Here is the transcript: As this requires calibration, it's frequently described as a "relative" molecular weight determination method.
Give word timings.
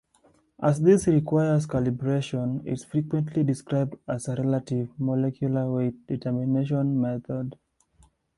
As 0.59 0.81
this 0.81 1.05
requires 1.05 1.67
calibration, 1.67 2.65
it's 2.65 2.83
frequently 2.83 3.43
described 3.43 3.99
as 4.07 4.27
a 4.27 4.35
"relative" 4.35 4.89
molecular 4.97 5.71
weight 5.71 6.07
determination 6.07 6.99
method. 6.99 7.55